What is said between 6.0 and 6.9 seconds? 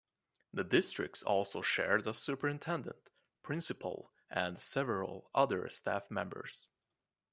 members.